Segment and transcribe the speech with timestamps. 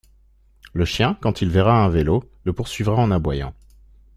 [0.73, 3.53] Le chien, quand il verra un vélo, le poursuivra en aboyant.